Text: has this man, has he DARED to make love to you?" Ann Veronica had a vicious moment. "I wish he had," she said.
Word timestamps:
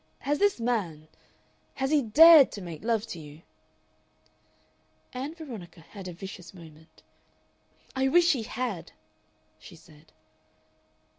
has 0.17 0.39
this 0.39 0.59
man, 0.59 1.07
has 1.75 1.91
he 1.91 2.01
DARED 2.01 2.51
to 2.53 2.61
make 2.63 2.83
love 2.83 3.05
to 3.05 3.19
you?" 3.19 3.43
Ann 5.13 5.35
Veronica 5.35 5.81
had 5.81 6.07
a 6.07 6.11
vicious 6.11 6.55
moment. 6.55 7.03
"I 7.95 8.07
wish 8.07 8.33
he 8.33 8.41
had," 8.41 8.93
she 9.59 9.75
said. 9.75 10.11